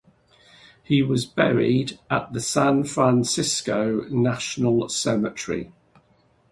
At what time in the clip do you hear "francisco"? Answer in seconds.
2.85-4.03